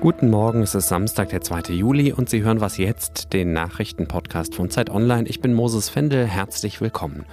Guten 0.00 0.30
Morgen, 0.30 0.62
es 0.62 0.74
ist 0.74 0.88
Samstag, 0.88 1.28
der 1.28 1.42
2. 1.42 1.74
Juli 1.74 2.10
und 2.10 2.30
Sie 2.30 2.42
hören 2.42 2.62
was 2.62 2.78
jetzt, 2.78 3.34
den 3.34 3.52
Nachrichtenpodcast 3.52 4.54
von 4.54 4.70
Zeit 4.70 4.88
Online. 4.88 5.28
Ich 5.28 5.42
bin 5.42 5.52
Moses 5.52 5.90
Fendel, 5.90 6.26
herzlich 6.26 6.80
willkommen. 6.80 7.26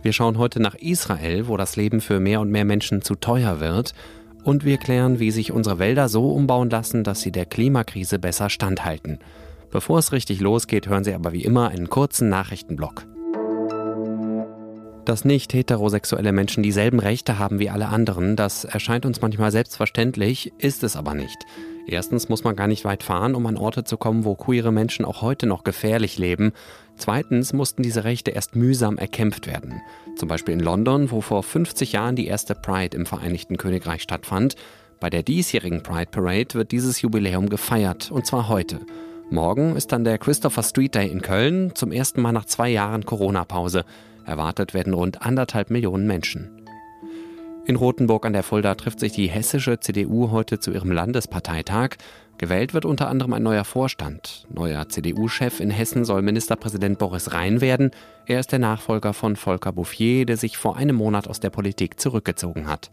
Wir 0.00 0.14
schauen 0.14 0.38
heute 0.38 0.58
nach 0.58 0.74
Israel, 0.74 1.48
wo 1.48 1.58
das 1.58 1.76
Leben 1.76 2.00
für 2.00 2.20
mehr 2.20 2.40
und 2.40 2.50
mehr 2.50 2.64
Menschen 2.64 3.02
zu 3.02 3.14
teuer 3.14 3.60
wird. 3.60 3.92
Und 4.42 4.64
wir 4.64 4.78
klären, 4.78 5.18
wie 5.18 5.32
sich 5.32 5.52
unsere 5.52 5.78
Wälder 5.78 6.08
so 6.08 6.30
umbauen 6.30 6.70
lassen, 6.70 7.04
dass 7.04 7.20
sie 7.20 7.30
der 7.30 7.44
Klimakrise 7.44 8.18
besser 8.18 8.48
standhalten. 8.48 9.18
Bevor 9.70 9.98
es 9.98 10.12
richtig 10.12 10.40
losgeht, 10.40 10.88
hören 10.88 11.04
Sie 11.04 11.12
aber 11.12 11.32
wie 11.34 11.44
immer 11.44 11.68
einen 11.68 11.90
kurzen 11.90 12.30
Nachrichtenblock. 12.30 13.04
Dass 15.04 15.26
nicht 15.26 15.52
heterosexuelle 15.52 16.32
Menschen 16.32 16.62
dieselben 16.62 17.00
Rechte 17.00 17.38
haben 17.38 17.58
wie 17.58 17.68
alle 17.68 17.88
anderen, 17.88 18.34
das 18.34 18.64
erscheint 18.64 19.04
uns 19.04 19.20
manchmal 19.20 19.50
selbstverständlich, 19.50 20.54
ist 20.56 20.84
es 20.84 20.96
aber 20.96 21.12
nicht. 21.12 21.36
Erstens 21.86 22.28
muss 22.28 22.44
man 22.44 22.56
gar 22.56 22.66
nicht 22.66 22.84
weit 22.84 23.02
fahren, 23.02 23.34
um 23.34 23.46
an 23.46 23.56
Orte 23.56 23.84
zu 23.84 23.96
kommen, 23.96 24.24
wo 24.24 24.34
queere 24.34 24.72
Menschen 24.72 25.04
auch 25.04 25.22
heute 25.22 25.46
noch 25.46 25.64
gefährlich 25.64 26.18
leben. 26.18 26.52
Zweitens 26.96 27.52
mussten 27.52 27.82
diese 27.82 28.04
Rechte 28.04 28.30
erst 28.30 28.56
mühsam 28.56 28.96
erkämpft 28.96 29.46
werden. 29.46 29.80
Zum 30.16 30.28
Beispiel 30.28 30.54
in 30.54 30.60
London, 30.60 31.10
wo 31.10 31.20
vor 31.20 31.42
50 31.42 31.92
Jahren 31.92 32.16
die 32.16 32.26
erste 32.26 32.54
Pride 32.54 32.96
im 32.96 33.04
Vereinigten 33.04 33.56
Königreich 33.56 34.02
stattfand. 34.02 34.56
Bei 35.00 35.10
der 35.10 35.22
diesjährigen 35.22 35.82
Pride 35.82 36.10
Parade 36.10 36.54
wird 36.54 36.72
dieses 36.72 37.02
Jubiläum 37.02 37.48
gefeiert, 37.48 38.10
und 38.10 38.24
zwar 38.24 38.48
heute. 38.48 38.80
Morgen 39.30 39.76
ist 39.76 39.92
dann 39.92 40.04
der 40.04 40.18
Christopher 40.18 40.62
Street 40.62 40.94
Day 40.94 41.08
in 41.08 41.20
Köln, 41.20 41.74
zum 41.74 41.92
ersten 41.92 42.22
Mal 42.22 42.32
nach 42.32 42.44
zwei 42.46 42.70
Jahren 42.70 43.04
Corona-Pause. 43.04 43.84
Erwartet 44.24 44.72
werden 44.72 44.94
rund 44.94 45.22
anderthalb 45.22 45.70
Millionen 45.70 46.06
Menschen. 46.06 46.63
In 47.66 47.76
Rothenburg 47.76 48.26
an 48.26 48.34
der 48.34 48.42
Fulda 48.42 48.74
trifft 48.74 49.00
sich 49.00 49.12
die 49.12 49.26
hessische 49.26 49.80
CDU 49.80 50.30
heute 50.30 50.60
zu 50.60 50.70
ihrem 50.70 50.90
Landesparteitag. 50.90 51.96
Gewählt 52.36 52.74
wird 52.74 52.84
unter 52.84 53.08
anderem 53.08 53.32
ein 53.32 53.42
neuer 53.42 53.64
Vorstand. 53.64 54.46
Neuer 54.52 54.86
CDU-Chef 54.88 55.60
in 55.60 55.70
Hessen 55.70 56.04
soll 56.04 56.20
Ministerpräsident 56.20 56.98
Boris 56.98 57.32
Rhein 57.32 57.62
werden. 57.62 57.92
Er 58.26 58.40
ist 58.40 58.52
der 58.52 58.58
Nachfolger 58.58 59.14
von 59.14 59.36
Volker 59.36 59.72
Bouffier, 59.72 60.26
der 60.26 60.36
sich 60.36 60.58
vor 60.58 60.76
einem 60.76 60.96
Monat 60.96 61.26
aus 61.26 61.40
der 61.40 61.48
Politik 61.48 61.98
zurückgezogen 61.98 62.66
hat. 62.66 62.90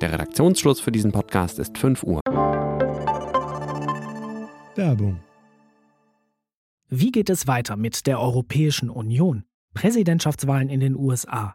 Der 0.00 0.12
Redaktionsschluss 0.12 0.80
für 0.80 0.90
diesen 0.90 1.12
Podcast 1.12 1.60
ist 1.60 1.78
5 1.78 2.02
Uhr. 2.02 2.20
Werbung. 4.74 5.20
Wie 6.88 7.12
geht 7.12 7.30
es 7.30 7.46
weiter 7.46 7.76
mit 7.76 8.08
der 8.08 8.20
Europäischen 8.20 8.90
Union? 8.90 9.44
Präsidentschaftswahlen 9.74 10.68
in 10.70 10.80
den 10.80 10.96
USA. 10.96 11.54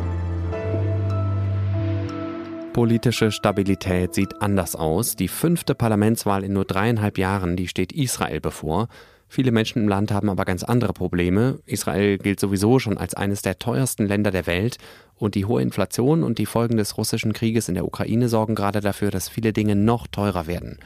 Politische 2.73 3.31
Stabilität 3.31 4.13
sieht 4.13 4.41
anders 4.41 4.77
aus. 4.77 5.17
Die 5.17 5.27
fünfte 5.27 5.75
Parlamentswahl 5.75 6.45
in 6.45 6.53
nur 6.53 6.63
dreieinhalb 6.63 7.17
Jahren, 7.17 7.57
die 7.57 7.67
steht 7.67 7.91
Israel 7.91 8.39
bevor. 8.39 8.87
Viele 9.27 9.51
Menschen 9.51 9.83
im 9.83 9.89
Land 9.89 10.13
haben 10.13 10.29
aber 10.29 10.45
ganz 10.45 10.63
andere 10.63 10.93
Probleme. 10.93 11.59
Israel 11.65 12.17
gilt 12.17 12.39
sowieso 12.39 12.79
schon 12.79 12.97
als 12.97 13.13
eines 13.13 13.41
der 13.41 13.59
teuersten 13.59 14.05
Länder 14.05 14.31
der 14.31 14.47
Welt 14.47 14.77
und 15.17 15.35
die 15.35 15.43
hohe 15.43 15.61
Inflation 15.61 16.23
und 16.23 16.37
die 16.37 16.45
Folgen 16.45 16.77
des 16.77 16.97
russischen 16.97 17.33
Krieges 17.33 17.67
in 17.67 17.75
der 17.75 17.83
Ukraine 17.83 18.29
sorgen 18.29 18.55
gerade 18.55 18.79
dafür, 18.79 19.11
dass 19.11 19.27
viele 19.27 19.51
Dinge 19.51 19.75
noch 19.75 20.07
teurer 20.07 20.47
werden. 20.47 20.79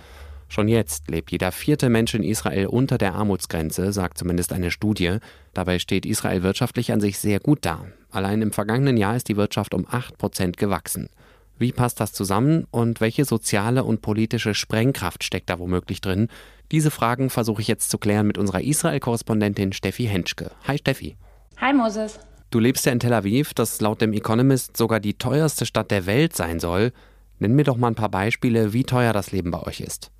Schon 0.47 0.67
jetzt 0.67 1.07
lebt 1.09 1.31
jeder 1.31 1.51
vierte 1.51 1.89
Mensch 1.89 2.15
in 2.15 2.23
Israel 2.23 2.65
unter 2.65 2.97
der 2.97 3.13
Armutsgrenze, 3.13 3.93
sagt 3.93 4.17
zumindest 4.17 4.53
eine 4.53 4.71
Studie. 4.71 5.17
Dabei 5.53 5.77
steht 5.77 6.07
Israel 6.07 6.41
wirtschaftlich 6.41 6.91
an 6.91 7.01
sich 7.01 7.19
sehr 7.19 7.39
gut 7.39 7.59
da. 7.61 7.85
Allein 8.09 8.41
im 8.41 8.51
vergangenen 8.51 8.97
Jahr 8.97 9.15
ist 9.15 9.29
die 9.29 9.37
Wirtschaft 9.37 9.75
um 9.75 9.85
8 9.87 10.17
Prozent 10.17 10.57
gewachsen. 10.57 11.09
Wie 11.57 11.71
passt 11.71 12.01
das 12.01 12.11
zusammen 12.11 12.67
und 12.69 12.99
welche 12.99 13.23
soziale 13.23 13.85
und 13.85 14.01
politische 14.01 14.53
Sprengkraft 14.53 15.23
steckt 15.23 15.49
da 15.49 15.57
womöglich 15.57 16.01
drin? 16.01 16.27
Diese 16.71 16.91
Fragen 16.91 17.29
versuche 17.29 17.61
ich 17.61 17.69
jetzt 17.69 17.89
zu 17.89 17.97
klären 17.97 18.27
mit 18.27 18.37
unserer 18.37 18.61
Israel-Korrespondentin 18.61 19.71
Steffi 19.71 20.03
Henschke. 20.05 20.51
Hi 20.67 20.77
Steffi. 20.77 21.15
Hi 21.61 21.71
Moses. 21.71 22.19
Du 22.51 22.59
lebst 22.59 22.85
ja 22.85 22.91
in 22.91 22.99
Tel 22.99 23.13
Aviv, 23.13 23.53
das 23.53 23.79
laut 23.79 24.01
dem 24.01 24.11
Economist 24.11 24.75
sogar 24.75 24.99
die 24.99 25.13
teuerste 25.13 25.65
Stadt 25.65 25.91
der 25.91 26.05
Welt 26.05 26.35
sein 26.35 26.59
soll. 26.59 26.91
Nenn 27.39 27.55
mir 27.55 27.63
doch 27.63 27.77
mal 27.77 27.87
ein 27.87 27.95
paar 27.95 28.09
Beispiele, 28.09 28.73
wie 28.73 28.83
teuer 28.83 29.13
das 29.13 29.31
Leben 29.31 29.51
bei 29.51 29.63
euch 29.63 29.79
ist. 29.79 30.11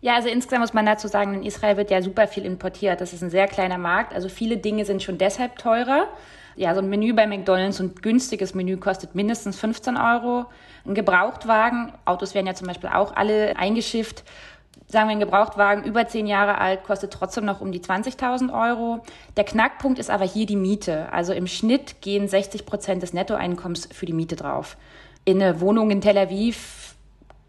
Ja, 0.00 0.14
also 0.14 0.28
insgesamt 0.28 0.60
muss 0.60 0.74
man 0.74 0.86
dazu 0.86 1.08
sagen, 1.08 1.34
in 1.34 1.42
Israel 1.42 1.76
wird 1.76 1.90
ja 1.90 2.00
super 2.00 2.28
viel 2.28 2.44
importiert. 2.44 3.00
Das 3.00 3.12
ist 3.12 3.24
ein 3.24 3.30
sehr 3.30 3.48
kleiner 3.48 3.78
Markt. 3.78 4.14
Also 4.14 4.28
viele 4.28 4.56
Dinge 4.56 4.84
sind 4.84 5.02
schon 5.02 5.18
deshalb 5.18 5.58
teurer. 5.58 6.06
Ja, 6.56 6.74
so 6.74 6.80
ein 6.80 6.88
Menü 6.88 7.12
bei 7.12 7.26
McDonalds, 7.26 7.76
so 7.76 7.84
ein 7.84 7.94
günstiges 7.94 8.54
Menü 8.54 8.78
kostet 8.78 9.14
mindestens 9.14 9.58
15 9.58 9.98
Euro. 9.98 10.46
Ein 10.86 10.94
Gebrauchtwagen, 10.94 11.92
Autos 12.06 12.34
werden 12.34 12.46
ja 12.46 12.54
zum 12.54 12.66
Beispiel 12.66 12.88
auch 12.88 13.14
alle 13.14 13.56
eingeschifft, 13.58 14.24
sagen 14.88 15.08
wir 15.08 15.16
ein 15.16 15.20
Gebrauchtwagen 15.20 15.84
über 15.84 16.06
zehn 16.06 16.26
Jahre 16.26 16.58
alt, 16.58 16.84
kostet 16.84 17.12
trotzdem 17.12 17.44
noch 17.44 17.60
um 17.60 17.72
die 17.72 17.80
20.000 17.80 18.54
Euro. 18.54 19.02
Der 19.36 19.44
Knackpunkt 19.44 19.98
ist 19.98 20.10
aber 20.10 20.24
hier 20.24 20.46
die 20.46 20.56
Miete. 20.56 21.12
Also 21.12 21.34
im 21.34 21.46
Schnitt 21.46 22.00
gehen 22.00 22.26
60 22.26 22.64
Prozent 22.64 23.02
des 23.02 23.12
Nettoeinkommens 23.12 23.88
für 23.92 24.06
die 24.06 24.14
Miete 24.14 24.36
drauf. 24.36 24.78
In 25.26 25.42
eine 25.42 25.60
Wohnung 25.60 25.90
in 25.90 26.00
Tel 26.00 26.16
Aviv, 26.16 26.94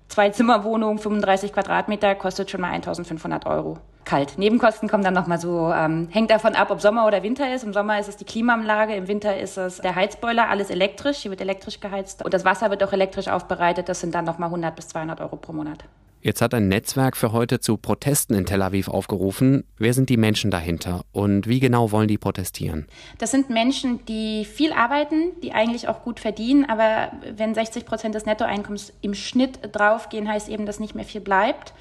zwei 0.10 0.32
Zimmerwohnung, 0.32 0.98
35 0.98 1.54
Quadratmeter, 1.54 2.14
kostet 2.16 2.52
schon 2.52 2.60
mal 2.60 2.78
1.500 2.78 3.46
Euro 3.46 3.78
kalt. 4.08 4.38
Nebenkosten 4.38 4.90
kommen 4.90 5.04
dann 5.04 5.14
nochmal 5.14 5.40
so, 5.40 5.72
ähm, 5.72 6.08
hängt 6.10 6.32
davon 6.32 6.56
ab, 6.56 6.72
ob 6.72 6.82
Sommer 6.82 7.06
oder 7.06 7.22
Winter 7.22 7.54
ist. 7.54 7.64
Im 7.64 7.74
Sommer 7.74 8.00
ist 8.00 8.10
es 8.10 8.18
die 8.18 8.26
Klimaanlage, 8.26 8.96
im 8.96 9.08
Winter 9.08 9.38
ist 9.38 9.58
es 9.58 9.78
der 9.78 9.96
Heizboiler, 9.96 10.50
alles 10.50 10.72
elektrisch, 10.72 11.18
hier 11.18 11.32
wird 11.32 11.42
elektrisch 11.42 11.80
geheizt 11.80 12.26
und 12.26 12.34
das 12.34 12.46
Wasser 12.46 12.72
wird 12.72 12.84
auch 12.84 12.94
elektrisch 12.94 13.28
aufbereitet. 13.28 13.90
Das 13.90 14.00
sind 14.00 14.16
dann 14.16 14.26
nochmal 14.26 14.48
100 14.48 14.76
bis 14.76 14.88
200 14.88 15.22
Euro 15.22 15.36
pro 15.36 15.54
Monat. 15.54 15.84
Jetzt 16.22 16.42
hat 16.42 16.54
ein 16.54 16.68
Netzwerk 16.68 17.16
für 17.16 17.32
heute 17.32 17.60
zu 17.60 17.78
Protesten 17.78 18.34
in 18.34 18.46
Tel 18.46 18.62
Aviv 18.62 18.88
aufgerufen. 18.88 19.64
Wer 19.78 19.94
sind 19.94 20.10
die 20.10 20.18
Menschen 20.18 20.50
dahinter 20.50 21.06
und 21.12 21.48
wie 21.48 21.60
genau 21.60 21.92
wollen 21.92 22.08
die 22.08 22.18
protestieren? 22.18 22.88
Das 23.20 23.32
sind 23.32 23.50
Menschen, 23.50 24.04
die 24.08 24.44
viel 24.44 24.74
arbeiten, 24.74 25.40
die 25.44 25.54
eigentlich 25.54 25.88
auch 25.88 26.02
gut 26.04 26.20
verdienen, 26.20 26.66
aber 26.66 27.12
wenn 27.36 27.54
60 27.54 27.86
Prozent 27.86 28.16
des 28.16 28.26
Nettoeinkommens 28.26 28.94
im 29.02 29.14
Schnitt 29.14 29.60
draufgehen, 29.72 30.28
heißt 30.28 30.50
eben, 30.50 30.66
dass 30.66 30.80
nicht 30.80 30.96
mehr 30.96 31.06
viel 31.06 31.22
bleibt. 31.22 31.74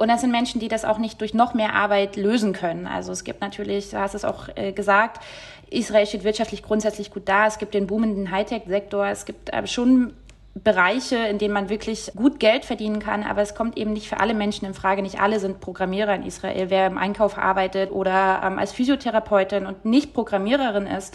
Und 0.00 0.08
das 0.08 0.22
sind 0.22 0.30
Menschen, 0.30 0.60
die 0.60 0.68
das 0.68 0.86
auch 0.86 0.96
nicht 0.96 1.20
durch 1.20 1.34
noch 1.34 1.52
mehr 1.52 1.74
Arbeit 1.74 2.16
lösen 2.16 2.54
können. 2.54 2.86
Also 2.86 3.12
es 3.12 3.22
gibt 3.22 3.42
natürlich, 3.42 3.90
du 3.90 3.98
hast 3.98 4.14
es 4.14 4.24
auch 4.24 4.48
äh, 4.54 4.72
gesagt, 4.72 5.22
Israel 5.68 6.06
steht 6.06 6.24
wirtschaftlich 6.24 6.62
grundsätzlich 6.62 7.10
gut 7.10 7.24
da. 7.28 7.46
Es 7.46 7.58
gibt 7.58 7.74
den 7.74 7.86
boomenden 7.86 8.30
Hightech-Sektor. 8.30 9.06
Es 9.08 9.26
gibt 9.26 9.52
äh, 9.52 9.66
schon 9.66 10.14
Bereiche, 10.54 11.16
in 11.16 11.36
denen 11.36 11.52
man 11.52 11.68
wirklich 11.68 12.12
gut 12.16 12.40
Geld 12.40 12.64
verdienen 12.64 12.98
kann, 12.98 13.24
aber 13.24 13.42
es 13.42 13.54
kommt 13.54 13.76
eben 13.76 13.92
nicht 13.92 14.08
für 14.08 14.20
alle 14.20 14.32
Menschen 14.32 14.64
in 14.64 14.72
Frage. 14.72 15.02
Nicht 15.02 15.20
alle 15.20 15.38
sind 15.38 15.60
Programmierer 15.60 16.14
in 16.14 16.22
Israel. 16.22 16.70
Wer 16.70 16.86
im 16.86 16.96
Einkauf 16.96 17.36
arbeitet 17.36 17.90
oder 17.92 18.40
ähm, 18.42 18.58
als 18.58 18.72
Physiotherapeutin 18.72 19.66
und 19.66 19.84
nicht 19.84 20.14
Programmiererin 20.14 20.86
ist, 20.86 21.14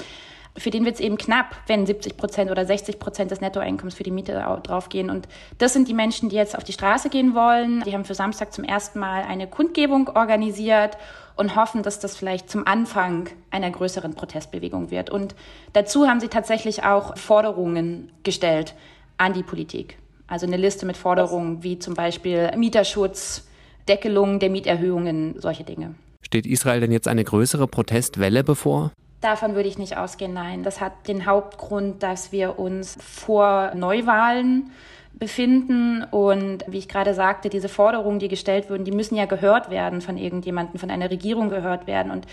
für 0.58 0.70
den 0.70 0.86
wird 0.86 0.96
es 0.96 1.02
eben 1.02 1.18
knapp, 1.18 1.56
wenn 1.68 1.86
70 1.86 2.16
Prozent 2.16 2.50
oder 2.50 2.66
60 2.66 2.98
Prozent 3.00 3.32
des 3.32 3.42
Nettoeinkommens 3.42 3.96
für 3.96 4.04
die 4.04 4.12
Miete 4.12 4.34
draufgehen. 4.64 5.10
Und 5.10 5.28
das 5.58 5.74
sind 5.74 5.88
die 5.88 5.94
Menschen, 5.94 6.30
die 6.30 6.36
jetzt 6.38 6.58
auf 6.58 6.64
die 6.64 6.72
Straße 6.72 7.10
gehen 7.10 7.36
wollen. 7.36 7.84
Die 7.86 7.94
haben 7.94 8.06
für 8.06 8.16
Samstag 8.16 8.54
zum 8.54 8.63
ersten 8.63 9.00
Mal 9.00 9.24
eine 9.24 9.48
Kundgebung 9.48 10.10
organisiert 10.16 10.98
und 11.36 11.57
hoffen, 11.57 11.84
dass 11.84 12.00
das 12.00 12.16
vielleicht 12.16 12.50
zum 12.50 12.66
Anfang 12.66 13.28
einer 13.52 13.69
größeren 13.69 14.13
Protestbewegung 14.16 14.92
wird. 14.92 15.10
Und 15.10 15.36
dazu 15.74 16.07
haben 16.07 16.22
sie 16.22 16.30
tatsächlich 16.30 16.84
auch 16.84 17.18
Forderungen 17.18 18.12
gestellt 18.24 18.75
an 19.18 19.34
die 19.34 19.44
Politik. 19.44 19.98
Also 20.28 20.48
eine 20.48 20.58
Liste 20.58 20.86
mit 20.86 20.96
Forderungen 20.96 21.63
wie 21.63 21.80
zum 21.80 21.94
Beispiel 21.94 22.51
Mieterschutz, 22.56 23.48
Deckelung 23.90 24.40
der 24.40 24.50
Mieterhöhungen, 24.50 25.36
solche 25.40 25.66
Dinge. 25.66 25.96
Steht 26.22 26.48
Israel 26.48 26.80
denn 26.80 26.92
jetzt 26.92 27.08
eine 27.08 27.24
größere 27.24 27.68
Protestwelle 27.68 28.44
bevor? 28.44 28.92
Davon 29.25 29.56
würde 29.56 29.68
ich 29.68 29.80
nicht 29.80 29.98
ausgehen, 29.98 30.33
nein. 30.33 30.62
Das 30.62 30.80
hat 30.80 31.07
den 31.07 31.25
Hauptgrund, 31.25 32.04
dass 32.04 32.31
wir 32.31 32.60
uns 32.60 32.95
vor 33.01 33.72
Neuwahlen 33.74 34.69
befinden 35.13 36.04
und 36.04 36.63
wie 36.68 36.77
ich 36.77 36.88
gerade 36.88 37.16
sagte, 37.16 37.50
diese 37.50 37.68
Forderungen, 37.68 38.19
die 38.19 38.27
gestellt 38.27 38.69
wurden, 38.69 38.86
die 38.86 38.92
müssen 38.92 39.16
ja 39.16 39.25
gehört 39.25 39.72
werden 39.72 40.01
von 40.01 40.19
irgendjemandem, 40.19 40.80
von 40.80 40.92
einer 40.92 41.10
Regierung 41.10 41.50
gehört 41.50 41.88
werden 41.88 42.12
und 42.12 42.27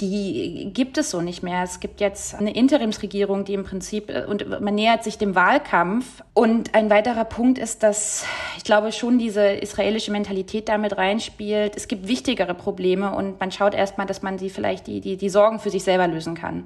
die 0.00 0.70
gibt 0.74 0.98
es 0.98 1.10
so 1.10 1.22
nicht 1.22 1.42
mehr. 1.42 1.62
Es 1.62 1.80
gibt 1.80 2.00
jetzt 2.00 2.34
eine 2.34 2.54
Interimsregierung, 2.54 3.44
die 3.44 3.54
im 3.54 3.64
Prinzip, 3.64 4.10
äh, 4.10 4.24
und 4.26 4.60
man 4.60 4.74
nähert 4.74 5.04
sich 5.04 5.18
dem 5.18 5.34
Wahlkampf. 5.34 6.22
Und 6.34 6.74
ein 6.74 6.90
weiterer 6.90 7.24
Punkt 7.24 7.58
ist, 7.58 7.82
dass 7.82 8.24
ich 8.56 8.64
glaube 8.64 8.92
schon 8.92 9.18
diese 9.18 9.46
israelische 9.46 10.10
Mentalität 10.10 10.68
damit 10.68 10.96
reinspielt. 10.98 11.76
Es 11.76 11.88
gibt 11.88 12.08
wichtigere 12.08 12.54
Probleme 12.54 13.14
und 13.14 13.40
man 13.40 13.50
schaut 13.50 13.74
erstmal, 13.74 14.06
dass 14.06 14.22
man 14.22 14.38
sie 14.38 14.50
vielleicht 14.50 14.86
die, 14.86 15.00
die, 15.00 15.16
die 15.16 15.28
Sorgen 15.28 15.60
für 15.60 15.70
sich 15.70 15.84
selber 15.84 16.06
lösen 16.08 16.34
kann. 16.34 16.64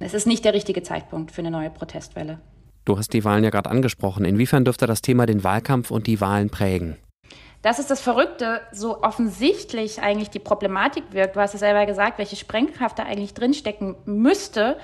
Es 0.00 0.14
ist 0.14 0.26
nicht 0.26 0.44
der 0.44 0.54
richtige 0.54 0.82
Zeitpunkt 0.82 1.32
für 1.32 1.40
eine 1.40 1.50
neue 1.50 1.70
Protestwelle. 1.70 2.38
Du 2.84 2.98
hast 2.98 3.12
die 3.12 3.24
Wahlen 3.24 3.44
ja 3.44 3.50
gerade 3.50 3.70
angesprochen. 3.70 4.24
Inwiefern 4.24 4.64
dürfte 4.64 4.86
das 4.86 5.00
Thema 5.00 5.24
den 5.24 5.44
Wahlkampf 5.44 5.90
und 5.90 6.06
die 6.06 6.20
Wahlen 6.20 6.50
prägen? 6.50 6.96
Das 7.64 7.78
ist 7.78 7.90
das 7.90 8.02
Verrückte, 8.02 8.60
so 8.72 9.02
offensichtlich 9.02 10.02
eigentlich 10.02 10.28
die 10.28 10.38
Problematik 10.38 11.04
wirkt. 11.12 11.34
Du 11.34 11.40
hast 11.40 11.54
es 11.54 11.60
selber 11.60 11.86
gesagt, 11.86 12.18
welche 12.18 12.36
Sprengkraft 12.36 12.98
da 12.98 13.04
eigentlich 13.04 13.32
drinstecken 13.32 13.96
müsste. 14.04 14.76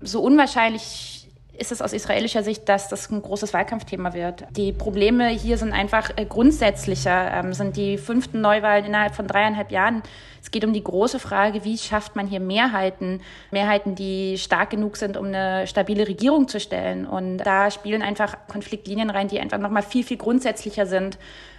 So 0.00 0.22
unwahrscheinlich 0.22 1.19
ist 1.60 1.72
es 1.72 1.82
aus 1.82 1.92
israelischer 1.92 2.42
Sicht, 2.42 2.68
dass 2.68 2.88
das 2.88 3.10
ein 3.10 3.20
großes 3.20 3.52
Wahlkampfthema 3.52 4.14
wird. 4.14 4.44
Die 4.56 4.72
Probleme 4.72 5.28
hier 5.28 5.58
sind 5.58 5.72
einfach 5.72 6.10
äh, 6.16 6.24
grundsätzlicher, 6.24 7.32
ähm, 7.32 7.52
sind 7.52 7.76
die 7.76 7.98
fünften 7.98 8.40
Neuwahlen 8.40 8.84
innerhalb 8.86 9.14
von 9.14 9.26
dreieinhalb 9.26 9.70
Jahren. 9.70 10.02
Es 10.42 10.50
geht 10.50 10.64
um 10.64 10.72
die 10.72 10.82
große 10.82 11.18
Frage, 11.18 11.64
wie 11.64 11.76
schafft 11.76 12.16
man 12.16 12.26
hier 12.26 12.40
Mehrheiten, 12.40 13.20
Mehrheiten, 13.50 13.94
die 13.94 14.38
stark 14.38 14.70
genug 14.70 14.96
sind, 14.96 15.18
um 15.18 15.26
eine 15.26 15.66
stabile 15.66 16.08
Regierung 16.08 16.48
zu 16.48 16.58
stellen. 16.58 17.06
Und 17.06 17.38
da 17.38 17.70
spielen 17.70 18.00
einfach 18.00 18.38
Konfliktlinien 18.48 19.10
rein, 19.10 19.28
die 19.28 19.38
einfach 19.38 19.58
nochmal 19.58 19.82
viel, 19.82 20.02
viel 20.02 20.16
grundsätzlicher 20.16 20.86
sind 20.86 21.18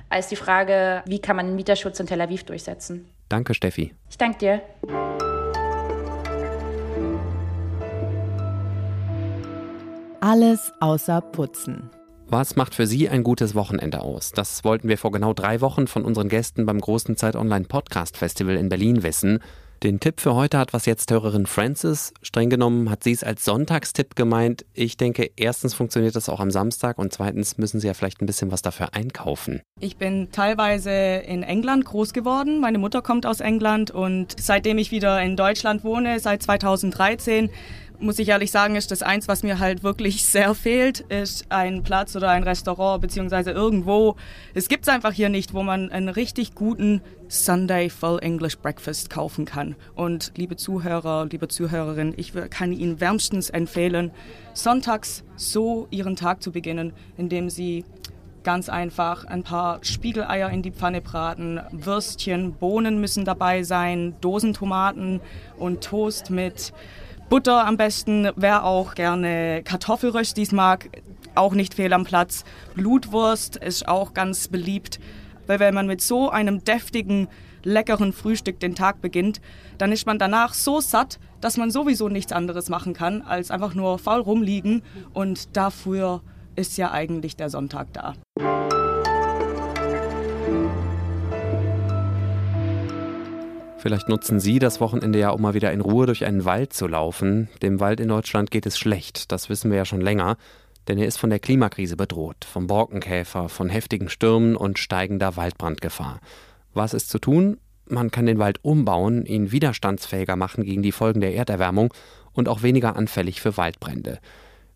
als 0.09 0.27
die 0.27 0.35
Frage, 0.35 1.03
wie 1.05 1.19
kann 1.19 1.35
man 1.35 1.55
Mieterschutz 1.55 1.99
in 1.99 2.07
Tel 2.07 2.19
Aviv 2.21 2.43
durchsetzen. 2.43 3.07
Danke, 3.29 3.53
Steffi. 3.53 3.93
Ich 4.09 4.17
danke 4.17 4.39
dir. 4.39 5.40
Alles 10.23 10.71
außer 10.79 11.19
Putzen. 11.19 11.89
Was 12.27 12.55
macht 12.55 12.75
für 12.75 12.85
Sie 12.85 13.09
ein 13.09 13.23
gutes 13.23 13.55
Wochenende 13.55 14.01
aus? 14.01 14.31
Das 14.31 14.63
wollten 14.63 14.87
wir 14.87 14.99
vor 14.99 15.11
genau 15.11 15.33
drei 15.33 15.61
Wochen 15.61 15.87
von 15.87 16.05
unseren 16.05 16.29
Gästen 16.29 16.67
beim 16.67 16.79
großen 16.79 17.17
Zeit 17.17 17.35
Online 17.35 17.65
Podcast 17.65 18.17
Festival 18.17 18.55
in 18.55 18.69
Berlin 18.69 19.01
wissen. 19.01 19.39
Den 19.81 19.99
Tipp 19.99 20.21
für 20.21 20.35
heute 20.35 20.59
hat 20.59 20.73
was 20.73 20.85
jetzt 20.85 21.09
Hörerin 21.09 21.47
Francis. 21.47 22.13
Streng 22.21 22.51
genommen 22.51 22.91
hat 22.91 23.03
sie 23.03 23.13
es 23.13 23.23
als 23.23 23.43
Sonntagstipp 23.45 24.15
gemeint. 24.15 24.63
Ich 24.75 24.95
denke, 24.95 25.31
erstens 25.37 25.73
funktioniert 25.73 26.15
das 26.15 26.29
auch 26.29 26.39
am 26.39 26.51
Samstag 26.51 26.99
und 26.99 27.11
zweitens 27.11 27.57
müssen 27.57 27.79
Sie 27.79 27.87
ja 27.87 27.95
vielleicht 27.95 28.21
ein 28.21 28.27
bisschen 28.27 28.51
was 28.51 28.61
dafür 28.61 28.93
einkaufen. 28.93 29.63
Ich 29.79 29.97
bin 29.97 30.29
teilweise 30.31 30.91
in 30.91 31.41
England 31.41 31.85
groß 31.85 32.13
geworden. 32.13 32.59
Meine 32.59 32.77
Mutter 32.77 33.01
kommt 33.01 33.25
aus 33.25 33.39
England 33.39 33.89
und 33.89 34.35
seitdem 34.39 34.77
ich 34.77 34.91
wieder 34.91 35.19
in 35.19 35.35
Deutschland 35.35 35.83
wohne, 35.83 36.19
seit 36.19 36.43
2013, 36.43 37.49
muss 38.01 38.19
ich 38.19 38.29
ehrlich 38.29 38.51
sagen, 38.51 38.75
ist 38.75 38.91
das 38.91 39.03
eins, 39.03 39.27
was 39.27 39.43
mir 39.43 39.59
halt 39.59 39.83
wirklich 39.83 40.25
sehr 40.25 40.53
fehlt, 40.55 41.01
ist 41.01 41.45
ein 41.49 41.83
Platz 41.83 42.15
oder 42.15 42.29
ein 42.29 42.43
Restaurant 42.43 43.01
beziehungsweise 43.01 43.51
irgendwo. 43.51 44.15
Es 44.53 44.67
gibt 44.67 44.83
es 44.83 44.89
einfach 44.89 45.13
hier 45.13 45.29
nicht, 45.29 45.53
wo 45.53 45.63
man 45.63 45.91
einen 45.91 46.09
richtig 46.09 46.55
guten 46.55 47.01
Sunday 47.27 47.89
Full 47.89 48.19
English 48.21 48.57
Breakfast 48.57 49.09
kaufen 49.09 49.45
kann. 49.45 49.75
Und 49.95 50.33
liebe 50.35 50.55
Zuhörer, 50.55 51.27
liebe 51.31 51.47
Zuhörerinnen, 51.47 52.13
ich 52.17 52.33
kann 52.49 52.73
Ihnen 52.73 52.99
wärmstens 52.99 53.49
empfehlen, 53.49 54.11
sonntags 54.53 55.23
so 55.35 55.87
Ihren 55.91 56.15
Tag 56.15 56.43
zu 56.43 56.51
beginnen, 56.51 56.93
indem 57.17 57.49
Sie 57.49 57.85
ganz 58.43 58.69
einfach 58.69 59.25
ein 59.25 59.43
paar 59.43 59.83
Spiegeleier 59.83 60.49
in 60.49 60.61
die 60.61 60.71
Pfanne 60.71 61.01
braten, 61.01 61.59
Würstchen, 61.71 62.53
Bohnen 62.53 62.99
müssen 62.99 63.23
dabei 63.23 63.63
sein, 63.63 64.15
Dosentomaten 64.21 65.21
und 65.57 65.83
Toast 65.83 66.29
mit 66.29 66.73
Butter 67.31 67.65
am 67.65 67.77
besten, 67.77 68.29
wer 68.35 68.65
auch 68.65 68.93
gerne 68.93 69.61
Kartoffelröstis 69.63 70.51
mag, 70.51 70.89
auch 71.33 71.53
nicht 71.53 71.75
fehl 71.75 71.93
am 71.93 72.03
Platz. 72.03 72.43
Blutwurst 72.75 73.55
ist 73.55 73.87
auch 73.87 74.13
ganz 74.13 74.49
beliebt, 74.49 74.99
weil 75.47 75.61
wenn 75.61 75.73
man 75.73 75.87
mit 75.87 76.01
so 76.01 76.29
einem 76.29 76.65
deftigen, 76.65 77.29
leckeren 77.63 78.11
Frühstück 78.11 78.59
den 78.59 78.75
Tag 78.75 78.99
beginnt, 78.99 79.39
dann 79.77 79.93
ist 79.93 80.05
man 80.05 80.19
danach 80.19 80.53
so 80.53 80.81
satt, 80.81 81.19
dass 81.39 81.55
man 81.55 81.71
sowieso 81.71 82.09
nichts 82.09 82.33
anderes 82.33 82.67
machen 82.67 82.93
kann, 82.93 83.21
als 83.21 83.49
einfach 83.49 83.75
nur 83.75 83.97
faul 83.97 84.19
rumliegen. 84.19 84.83
Und 85.13 85.55
dafür 85.55 86.23
ist 86.57 86.77
ja 86.77 86.91
eigentlich 86.91 87.37
der 87.37 87.49
Sonntag 87.49 87.93
da. 87.93 88.15
Vielleicht 93.81 94.09
nutzen 94.09 94.39
Sie 94.39 94.59
das 94.59 94.79
Wochenende 94.79 95.17
ja, 95.17 95.31
um 95.31 95.41
mal 95.41 95.55
wieder 95.55 95.71
in 95.71 95.81
Ruhe 95.81 96.05
durch 96.05 96.23
einen 96.23 96.45
Wald 96.45 96.71
zu 96.71 96.85
laufen. 96.85 97.49
Dem 97.63 97.79
Wald 97.79 97.99
in 97.99 98.09
Deutschland 98.09 98.51
geht 98.51 98.67
es 98.67 98.77
schlecht, 98.77 99.31
das 99.31 99.49
wissen 99.49 99.71
wir 99.71 99.77
ja 99.77 99.85
schon 99.85 100.01
länger, 100.01 100.37
denn 100.87 100.99
er 100.99 101.07
ist 101.07 101.17
von 101.17 101.31
der 101.31 101.39
Klimakrise 101.39 101.97
bedroht, 101.97 102.45
vom 102.45 102.67
Borkenkäfer, 102.67 103.49
von 103.49 103.69
heftigen 103.69 104.07
Stürmen 104.07 104.55
und 104.55 104.77
steigender 104.77 105.35
Waldbrandgefahr. 105.35 106.19
Was 106.75 106.93
ist 106.93 107.09
zu 107.09 107.17
tun? 107.17 107.57
Man 107.87 108.11
kann 108.11 108.27
den 108.27 108.37
Wald 108.37 108.59
umbauen, 108.61 109.25
ihn 109.25 109.51
widerstandsfähiger 109.51 110.35
machen 110.35 110.63
gegen 110.63 110.83
die 110.83 110.91
Folgen 110.91 111.19
der 111.19 111.33
Erderwärmung 111.33 111.91
und 112.33 112.49
auch 112.49 112.61
weniger 112.61 112.95
anfällig 112.95 113.41
für 113.41 113.57
Waldbrände. 113.57 114.19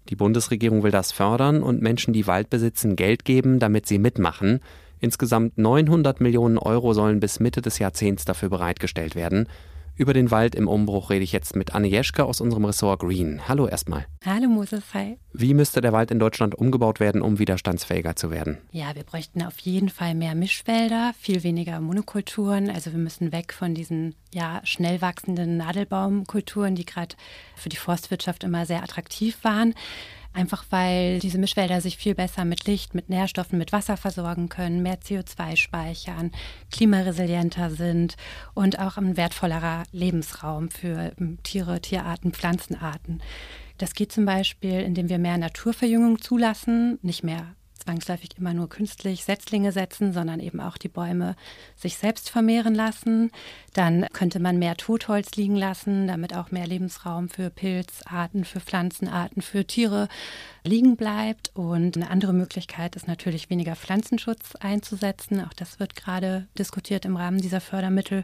Die 0.10 0.16
Bundesregierung 0.16 0.81
will 0.81 0.92
das 0.92 1.12
fördern 1.12 1.62
und 1.62 1.80
Menschen, 1.80 2.12
die 2.12 2.25
Wald 2.25 2.50
besitzen, 2.50 2.96
Geld 2.96 3.24
geben, 3.24 3.60
damit 3.60 3.86
sie 3.86 4.00
mitmachen. 4.00 4.62
Insgesamt 5.06 5.60
900 5.60 6.19
Millionen 6.19 6.57
Euro 6.57 6.94
sollen 6.94 7.19
bis 7.19 7.40
Mitte 7.40 7.62
des 7.62 7.78
Jahrzehnts 7.78 8.25
dafür 8.25 8.50
bereitgestellt 8.50 9.13
werden. 9.13 9.48
Über 9.96 10.13
den 10.13 10.31
Wald 10.31 10.56
im 10.56 10.68
Umbruch 10.68 11.12
rede 11.12 11.24
ich 11.24 11.31
jetzt 11.31 11.56
mit 11.56 11.75
Anne 11.75 11.88
Jeschke 11.88 12.25
aus 12.25 12.42
unserem 12.42 12.66
Ressort 12.66 13.02
Green. 13.02 13.48
Hallo 13.48 13.68
erstmal. 13.68 14.07
Hallo 14.25 14.50
Moses, 14.50 14.81
hi. 14.96 15.19
Wie 15.31 15.54
müsste 15.54 15.80
der 15.80 15.94
Wald 15.94 16.10
in 16.10 16.18
Deutschland 16.18 16.56
umgebaut 16.56 17.00
werden, 17.00 17.22
um 17.22 17.38
widerstandsfähiger 17.38 18.16
zu 18.16 18.31
werden? 18.31 18.57
Ja, 18.72 18.96
wir 18.96 19.04
bräuchten 19.04 19.44
auf 19.44 19.60
jeden 19.60 19.90
Fall 19.90 20.16
mehr 20.16 20.34
Mischwälder, 20.34 21.13
viel 21.19 21.44
weniger 21.44 21.80
Monokulturen. 21.81 22.72
Also 22.72 22.92
wir 22.92 23.00
müssen 23.00 23.31
weg 23.31 23.54
von 23.54 23.75
diesen 23.75 24.16
ja, 24.34 24.60
schnell 24.63 25.01
wachsenden 25.01 25.58
Nadelbaumkulturen, 25.58 26.74
die 26.74 26.86
gerade 26.86 27.16
für 27.56 27.69
die 27.69 27.78
Forstwirtschaft 27.78 28.44
immer 28.44 28.66
sehr 28.66 28.81
attraktiv 28.81 29.38
waren. 29.44 29.75
Einfach 30.36 30.66
weil 30.70 31.20
diese 31.20 31.38
Mischwälder 31.38 31.80
sich 31.80 31.96
viel 31.96 32.14
besser 32.14 32.44
mit 32.44 32.66
Licht, 32.66 32.94
mit 32.94 33.08
Nährstoffen, 33.08 33.58
mit 33.58 33.72
Wasser 33.72 33.96
versorgen 33.96 34.50
können, 34.50 34.84
mehr 34.84 35.00
CO2 35.00 35.56
speichern, 35.56 36.32
klimaresilienter 36.74 37.70
sind 37.70 38.18
und 38.54 38.78
auch 38.78 38.98
ein 38.98 39.16
wertvollerer 39.16 39.84
Lebensraum 39.94 40.70
für 40.70 41.14
ähm, 41.22 41.38
Tiere, 41.44 41.80
Tierarten, 41.80 42.34
Pflanzenarten. 42.34 43.24
Das 43.78 43.94
geht 43.94 44.12
zum 44.12 44.26
Beispiel, 44.26 44.82
indem 44.82 45.08
wir 45.08 45.20
mehr 45.20 45.38
Naturverjüngung 45.38 46.20
zulassen, 46.20 47.00
nicht 47.02 47.24
mehr 47.24 47.56
zwangsläufig 47.86 48.32
immer 48.38 48.54
nur 48.54 48.68
künstlich 48.68 49.24
Setzlinge 49.24 49.72
setzen, 49.72 50.12
sondern 50.12 50.40
eben 50.40 50.60
auch 50.60 50.78
die 50.78 50.90
Bäume 50.90 51.36
sich 51.75 51.98
selbst 51.98 52.30
vermehren 52.30 52.74
lassen. 52.74 53.32
Dann 53.74 54.08
könnte 54.12 54.39
man 54.39 54.58
mehr 54.58 54.75
Totholz 54.75 55.36
liegen 55.36 55.56
lassen, 55.56 56.08
damit 56.08 56.36
auch 56.36 56.51
mehr 56.51 56.68
Lebensraum 56.68 57.30
für 57.30 57.50
Pilzarten, 57.50 58.44
für 58.44 58.60
Pflanzenarten, 58.60 59.42
für 59.42 59.65
Tiere 59.65 60.08
liegen 60.63 60.98
bleibt. 60.98 61.51
Und 61.54 61.96
eine 61.96 62.10
andere 62.10 62.34
Möglichkeit 62.34 62.96
ist 62.96 63.08
natürlich 63.08 63.50
weniger 63.50 63.75
Pflanzenschutz 63.75 64.56
einzusetzen. 64.56 65.42
Auch 65.42 65.54
das 65.54 65.80
wird 65.80 65.96
gerade 65.96 66.48
diskutiert 66.58 67.06
im 67.06 67.15
Rahmen 67.15 67.39
dieser 67.39 67.62
Fördermittel. 67.62 68.24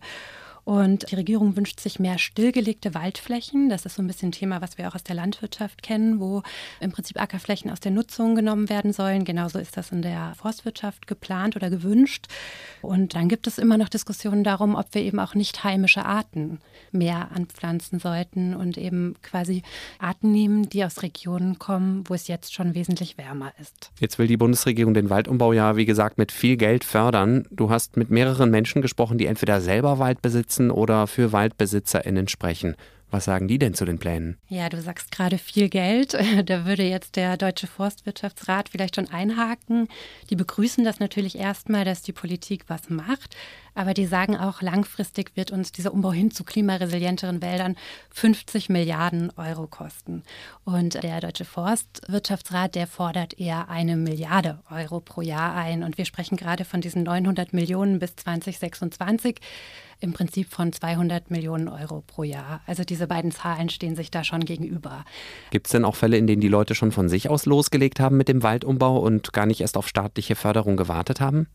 Und 0.64 1.12
die 1.12 1.16
Regierung 1.16 1.56
wünscht 1.56 1.80
sich 1.80 2.00
mehr 2.00 2.18
stillgelegte 2.18 2.94
Waldflächen. 2.94 3.70
Das 3.70 3.86
ist 3.86 3.96
so 3.96 4.02
ein 4.02 4.08
bisschen 4.08 4.30
ein 4.30 4.34
Thema, 4.34 4.62
was 4.62 4.78
wir 4.78 4.88
auch 4.88 4.96
aus 4.96 5.04
der 5.04 5.16
Landwirtschaft 5.16 5.82
kennen, 5.82 6.20
wo 6.20 6.44
im 6.80 6.92
Prinzip 6.92 7.20
Ackerflächen 7.20 7.72
aus 7.72 7.80
der 7.80 7.92
Nutzung 7.92 8.36
genommen 8.36 8.70
werden 8.70 8.94
sollen. 8.94 9.26
Genauso 9.26 9.60
ist 9.60 9.78
das 9.78 9.92
in 9.92 10.02
der 10.02 10.34
Forstwirtschaft 10.36 11.08
geplant 11.08 11.56
oder 11.56 11.70
gewünscht. 11.70 12.28
Und 12.82 13.16
dann 13.16 13.30
gibt 13.30 13.48
es 13.48 13.58
immer 13.58 13.78
noch 13.78 13.90
Diskussionen 13.90 14.44
darum, 14.44 14.76
ob 14.76 14.94
wir 14.94 15.02
eben 15.02 15.20
auch 15.20 15.36
nicht 15.36 15.64
heimische 15.64 16.06
Arten 16.06 16.60
mehr 16.92 17.30
anpflanzen 17.34 18.00
sollten 18.00 18.56
und 18.56 18.78
eben 18.78 19.16
quasi 19.22 19.64
Arten 20.00 20.32
nehmen, 20.32 20.70
die 20.70 20.84
aus 20.84 21.02
Regionen 21.04 21.60
kommen, 21.60 22.04
wo 22.08 22.14
es 22.14 22.28
jetzt 22.28 22.54
schon 22.54 22.76
wesentlich 22.76 23.18
wärmer 23.18 23.54
ist. 23.60 23.92
Jetzt 24.00 24.20
will 24.20 24.28
die 24.28 24.38
Bundesregierung 24.38 24.94
den 24.94 25.10
Waldumbau 25.10 25.54
ja, 25.54 25.76
wie 25.76 25.86
gesagt, 25.86 26.18
mit 26.18 26.32
viel 26.32 26.58
Geld 26.58 26.84
fördern. 26.84 27.48
Du 27.52 27.70
hast 27.70 27.98
mit 27.98 28.10
mehreren 28.10 28.52
Menschen 28.52 28.82
gesprochen, 28.82 29.18
die 29.18 29.26
entweder 29.26 29.62
selber 29.62 30.00
Wald 30.00 30.22
besitzen, 30.22 30.51
besitzen 30.52 30.72
oder 30.72 31.08
für 31.08 31.32
WaldbesitzerInnen 31.32 32.28
sprechen. 32.28 32.76
Was 33.10 33.26
sagen 33.26 33.50
die 33.50 33.60
denn 33.60 33.74
zu 33.74 33.84
den 33.84 34.00
Plänen? 34.00 34.38
Ja, 34.48 34.70
du 34.70 34.82
sagst 34.82 35.12
gerade 35.12 35.38
viel 35.38 35.70
Geld. 35.70 36.18
Da 36.46 36.66
würde 36.66 36.84
jetzt 36.84 37.18
der 37.18 37.38
Deutsche 37.38 37.68
Forstwirtschaftsrat 37.68 38.70
vielleicht 38.70 38.96
schon 38.96 39.10
einhaken. 39.10 39.88
Die 40.30 40.36
begrüßen 40.36 40.84
das 40.84 41.00
natürlich 41.00 41.38
erstmal, 41.38 41.84
dass 41.86 42.02
die 42.02 42.14
Politik 42.14 42.66
was 42.68 42.90
macht. 42.90 43.36
Aber 43.74 43.94
die 43.94 44.06
sagen 44.06 44.36
auch, 44.36 44.62
langfristig 44.62 45.32
wird 45.36 45.52
uns 45.52 45.72
dieser 45.72 45.94
Umbau 45.94 46.12
hin 46.12 46.32
zu 46.32 46.44
klimaresilienteren 46.44 47.42
Wäldern 47.42 47.76
50 48.14 48.70
Milliarden 48.70 49.32
Euro 49.38 49.68
kosten. 49.68 50.24
Und 50.66 51.02
der 51.02 51.22
Deutsche 51.22 51.46
Forstwirtschaftsrat, 51.46 52.76
der 52.76 52.88
fordert 52.88 53.40
eher 53.40 53.70
eine 53.70 53.96
Milliarde 53.96 54.60
Euro 54.70 55.00
pro 55.00 55.22
Jahr 55.22 55.56
ein. 55.56 55.84
Und 55.84 55.98
wir 55.98 56.06
sprechen 56.06 56.36
gerade 56.36 56.66
von 56.66 56.82
diesen 56.82 57.04
900 57.04 57.54
Millionen 57.54 58.00
bis 58.00 58.16
2026 58.16 59.40
im 60.02 60.14
Prinzip 60.14 60.52
von 60.52 60.74
200 60.74 61.32
Millionen 61.32 61.68
Euro 61.68 62.04
pro 62.06 62.24
Jahr. 62.24 62.62
Also 62.66 62.84
diese 62.84 63.08
beiden 63.08 63.32
Zahlen 63.32 63.70
stehen 63.70 63.96
sich 63.96 64.12
da 64.12 64.24
schon 64.24 64.44
gegenüber. 64.44 65.06
Gibt 65.52 65.68
es 65.68 65.72
denn 65.72 65.86
auch 65.86 65.96
Fälle, 65.96 66.18
in 66.18 66.28
denen 66.28 66.42
die 66.42 66.48
Leute 66.48 66.76
schon 66.76 66.92
von 66.92 67.08
sich 67.08 67.30
aus 67.30 67.46
losgelegt 67.46 68.00
haben 68.00 68.18
mit 68.18 68.28
dem 68.28 68.44
Waldumbau 68.44 68.98
und 68.98 69.32
gar 69.32 69.46
nicht 69.46 69.62
erst 69.62 69.78
auf 69.78 69.88
staatliche 69.88 70.36
Förderung 70.36 70.76
gewartet 70.76 71.22
haben? 71.22 71.48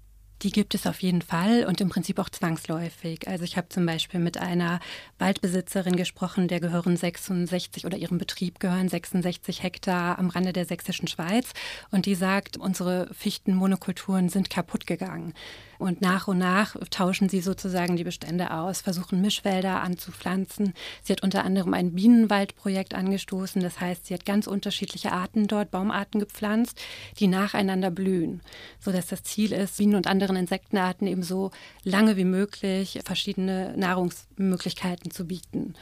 Die 0.43 0.51
gibt 0.51 0.75
es 0.75 0.87
auf 0.87 1.01
jeden 1.01 1.23
Fall 1.23 1.65
und 1.65 1.81
im 1.81 1.89
Prinzip 1.89 2.19
auch 2.19 2.29
zwangsläufig. 2.29 3.27
Also 3.27 3.45
ich 3.45 3.57
habe 3.57 3.71
zum 3.71 3.87
Beispiel 3.87 4.21
mit 4.21 4.37
einer 4.37 4.81
Waldbesitzerin 5.19 5.97
gesprochen, 5.97 6.47
der 6.47 6.61
gehören 6.61 6.97
66 6.97 7.87
oder 7.87 7.97
ihrem 7.97 8.19
Betrieb 8.19 8.61
gehören 8.61 8.91
66 8.91 9.63
Hektar 9.63 10.19
am 10.19 10.29
Rande 10.29 10.53
der 10.53 10.67
sächsischen 10.67 11.09
Schweiz 11.09 11.53
und 11.91 12.05
die 12.05 12.15
sagt, 12.15 12.59
unsere 12.59 13.09
Fichtenmonokulturen 13.15 14.29
sind 14.29 14.51
kaputt 14.51 14.87
gegangen. 14.87 15.33
Und 15.79 16.01
nach 16.01 16.27
und 16.29 16.39
nach 16.39 16.75
tauschen 16.91 17.29
sie 17.29 17.41
sozusagen 17.41 17.97
die 17.97 18.05
Bestände 18.05 18.51
aus, 18.51 18.81
versuchen 18.81 19.21
Mischwälder 19.21 19.83
anzupflanzen. 19.83 20.73
Sie 21.03 21.13
hat 21.13 21.23
unter 21.23 21.45
anderem 21.45 21.75
ein 21.75 21.95
Bienenwaldprojekt 21.95 22.95
angestoßen. 22.95 23.63
Das 23.63 23.79
heißt, 23.79 24.07
sie 24.07 24.15
hat 24.15 24.25
ganz 24.25 24.47
unterschiedliche 24.47 25.13
Arten 25.13 25.49
dort, 25.49 25.71
Baumarten 25.71 26.19
gepflanzt, 26.21 26.81
die 27.19 27.27
nacheinander 27.27 27.91
blühen, 27.91 28.41
sodass 28.81 29.07
das 29.07 29.23
Ziel 29.23 29.53
ist, 29.53 29.77
Bienen 29.87 29.95
und 29.95 30.09
anderen 30.27 30.43
Insektenarten 30.43 31.07
eben 31.07 31.23
so 31.23 31.51
lange 31.85 32.17
wie 32.17 32.25
möglich 32.25 32.99
verschiedene 33.05 33.77
Nahrungsmöglichkeiten 33.77 35.11
zu 35.11 35.27
bieten. 35.27 35.75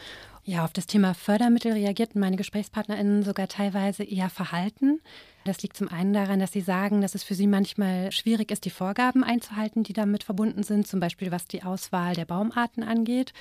Ja, 0.44 0.64
auf 0.64 0.74
das 0.74 0.86
Thema 0.86 1.14
Fördermittel 1.14 1.72
reagierten 1.72 2.20
meine 2.20 2.36
GesprächspartnerInnen 2.36 3.22
sogar 3.22 3.48
teilweise 3.48 4.04
eher 4.04 4.28
verhalten. 4.28 5.00
Das 5.46 5.62
liegt 5.62 5.76
zum 5.76 5.88
einen 5.88 6.12
daran, 6.12 6.38
dass 6.38 6.52
sie 6.52 6.60
sagen, 6.60 7.00
dass 7.00 7.14
es 7.14 7.24
für 7.24 7.34
sie 7.34 7.46
manchmal 7.46 8.12
schwierig 8.12 8.50
ist, 8.50 8.66
die 8.66 8.70
Vorgaben 8.70 9.24
einzuhalten, 9.24 9.84
die 9.84 9.94
damit 9.94 10.22
verbunden 10.22 10.62
sind, 10.62 10.86
zum 10.86 11.00
Beispiel 11.00 11.30
was 11.30 11.46
die 11.46 11.62
Auswahl 11.62 12.14
der 12.14 12.26
Baumarten 12.26 12.82
angeht. 12.82 13.32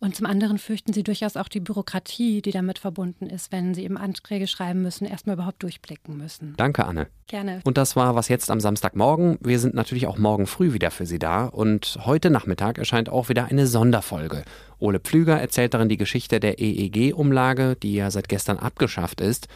Und 0.00 0.14
zum 0.14 0.26
anderen 0.26 0.58
fürchten 0.58 0.92
sie 0.92 1.02
durchaus 1.02 1.36
auch 1.36 1.48
die 1.48 1.58
Bürokratie, 1.58 2.40
die 2.40 2.52
damit 2.52 2.78
verbunden 2.78 3.26
ist, 3.26 3.50
wenn 3.50 3.74
sie 3.74 3.82
eben 3.82 3.96
Anträge 3.96 4.46
schreiben 4.46 4.80
müssen, 4.80 5.06
erstmal 5.06 5.34
überhaupt 5.34 5.60
durchblicken 5.62 6.16
müssen. 6.16 6.54
Danke, 6.56 6.84
Anne. 6.84 7.08
Gerne. 7.26 7.60
Und 7.64 7.76
das 7.76 7.96
war 7.96 8.14
was 8.14 8.28
jetzt 8.28 8.48
am 8.50 8.60
Samstagmorgen. 8.60 9.38
Wir 9.40 9.58
sind 9.58 9.74
natürlich 9.74 10.06
auch 10.06 10.16
morgen 10.16 10.46
früh 10.46 10.72
wieder 10.72 10.92
für 10.92 11.04
Sie 11.04 11.18
da. 11.18 11.46
Und 11.46 11.98
heute 12.04 12.30
Nachmittag 12.30 12.78
erscheint 12.78 13.08
auch 13.08 13.28
wieder 13.28 13.46
eine 13.46 13.66
Sonderfolge. 13.66 14.44
Ole 14.78 15.00
Pflüger 15.00 15.40
erzählt 15.40 15.74
darin 15.74 15.88
die 15.88 15.96
Geschichte 15.96 16.38
der 16.38 16.60
EEG-Umlage, 16.60 17.74
die 17.74 17.94
ja 17.94 18.12
seit 18.12 18.28
gestern 18.28 18.58
abgeschafft 18.58 19.20
ist. 19.20 19.48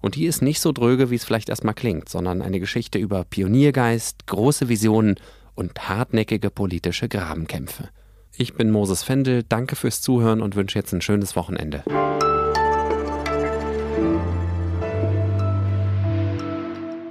Und 0.00 0.14
die 0.14 0.26
ist 0.26 0.42
nicht 0.42 0.60
so 0.60 0.70
dröge, 0.70 1.10
wie 1.10 1.16
es 1.16 1.24
vielleicht 1.24 1.48
erstmal 1.48 1.74
klingt, 1.74 2.08
sondern 2.08 2.40
eine 2.40 2.60
Geschichte 2.60 3.00
über 3.00 3.24
Pioniergeist, 3.24 4.28
große 4.28 4.68
Visionen 4.68 5.16
und 5.56 5.88
hartnäckige 5.88 6.50
politische 6.50 7.08
Grabenkämpfe. 7.08 7.88
Ich 8.40 8.54
bin 8.54 8.70
Moses 8.70 9.02
Fendel, 9.02 9.42
danke 9.42 9.74
fürs 9.74 10.00
Zuhören 10.00 10.42
und 10.42 10.54
wünsche 10.54 10.78
jetzt 10.78 10.92
ein 10.92 11.00
schönes 11.00 11.34
Wochenende. 11.34 11.82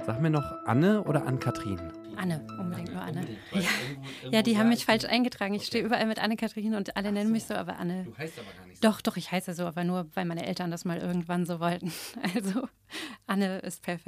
Sag 0.06 0.22
mir 0.22 0.30
noch 0.30 0.50
Anne 0.64 1.04
oder 1.04 1.26
Ann-Kathrin? 1.26 1.92
Anne, 2.16 2.46
unbedingt 2.58 2.94
nur 2.94 3.02
Anne. 3.02 3.26
Ja, 3.52 3.60
ja 4.30 4.42
die 4.42 4.56
haben 4.56 4.70
mich 4.70 4.86
falsch 4.86 5.04
eingetragen. 5.04 5.52
Ich 5.52 5.66
stehe 5.66 5.84
überall 5.84 6.06
mit 6.06 6.18
Anne-Kathrin 6.18 6.74
und 6.74 6.96
alle 6.96 7.12
nennen 7.12 7.30
mich 7.30 7.44
so, 7.44 7.52
aber 7.52 7.78
Anne. 7.78 8.04
Du 8.04 8.16
heißt 8.16 8.38
aber 8.38 8.48
gar 8.58 8.66
nicht 8.66 8.82
so. 8.82 8.88
Doch, 8.88 9.02
doch, 9.02 9.18
ich 9.18 9.30
heiße 9.30 9.52
so, 9.52 9.66
aber 9.66 9.84
nur, 9.84 10.06
weil 10.14 10.24
meine 10.24 10.46
Eltern 10.46 10.70
das 10.70 10.86
mal 10.86 10.96
irgendwann 10.96 11.44
so 11.44 11.60
wollten. 11.60 11.92
Also, 12.34 12.66
Anne 13.26 13.58
ist 13.58 13.82
perfekt. 13.82 14.06